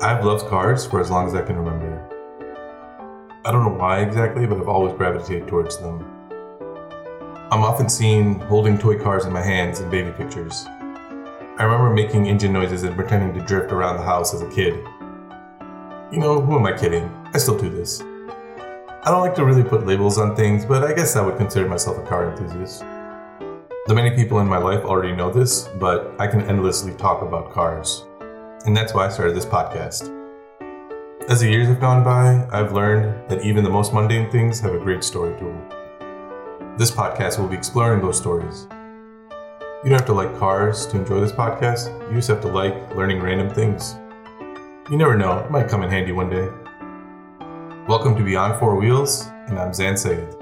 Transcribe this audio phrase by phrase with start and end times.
[0.00, 2.08] I've loved cars for as long as I can remember.
[3.44, 6.06] I don't know why exactly, but I've always gravitated towards them.
[7.50, 10.64] I'm often seen holding toy cars in my hands in baby pictures.
[10.68, 14.74] I remember making engine noises and pretending to drift around the house as a kid.
[16.12, 17.10] You know, who am I kidding?
[17.34, 18.00] I still do this.
[18.00, 21.66] I don't like to really put labels on things, but I guess I would consider
[21.66, 22.82] myself a car enthusiast.
[23.88, 27.50] The many people in my life already know this, but I can endlessly talk about
[27.50, 28.04] cars
[28.66, 30.14] and that's why I started this podcast.
[31.28, 34.74] As the years have gone by, I've learned that even the most mundane things have
[34.74, 36.76] a great story to them.
[36.76, 38.66] This podcast will be exploring those stories.
[39.84, 42.94] You don't have to like cars to enjoy this podcast, you just have to like
[42.96, 43.96] learning random things.
[44.90, 46.48] You never know, it might come in handy one day.
[47.86, 50.34] Welcome to Beyond Four Wheels, and I'm Zan Sayed.